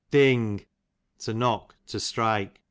Ding, 0.09 0.65
to 1.19 1.31
knock, 1.31 1.75
to 1.85 1.99
strike. 1.99 2.59